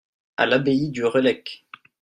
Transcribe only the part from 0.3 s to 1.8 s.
À l'abbaye du Relecq.